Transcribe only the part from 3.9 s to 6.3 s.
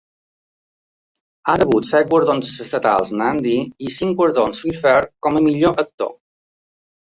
i cinc guardons Filmfare com a millor actor.